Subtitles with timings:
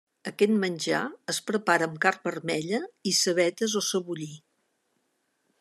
[0.29, 1.01] Aquest menjar
[1.33, 2.81] es prepara amb carn vermella
[3.13, 4.31] i cebetes o cebollí.